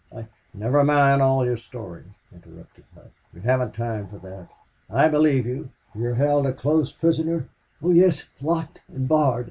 I" 0.11 0.25
"Never 0.55 0.83
mind 0.83 1.21
all 1.21 1.45
your 1.45 1.57
story," 1.57 2.05
interrupted 2.33 2.85
Hough. 2.95 3.03
"We 3.35 3.41
haven't 3.41 3.75
time 3.75 4.07
for 4.07 4.17
that. 4.27 4.47
I 4.89 5.07
believe 5.09 5.45
you... 5.45 5.69
You 5.93 6.07
are 6.07 6.15
held 6.15 6.47
a 6.47 6.53
close 6.53 6.91
prisoner?" 6.91 7.45
"Oh 7.83 7.91
yes 7.91 8.27
locked 8.41 8.81
and 8.87 9.07
barred. 9.07 9.39